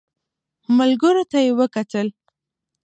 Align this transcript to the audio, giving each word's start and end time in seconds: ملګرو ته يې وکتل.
ملګرو 0.77 1.23
ته 1.31 1.37
يې 1.45 1.51
وکتل. 1.59 2.07